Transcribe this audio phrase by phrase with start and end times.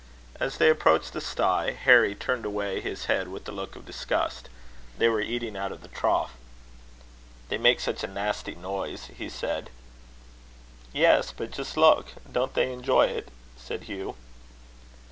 [0.39, 4.49] As they approached the stye, Harry turned away his head with a look of disgust.
[4.97, 6.33] They were eating out of the trough.
[7.49, 9.69] "They make such a nasty noise!" he said.
[10.91, 14.15] "Yes, but just look: don't they enjoy it?" said Hugh.